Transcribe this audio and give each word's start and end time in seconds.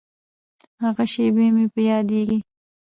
هغه 0.83 1.03
شېبې 1.13 1.47
مې 1.55 1.65
په 1.73 1.79
یادیږي. 1.89 2.39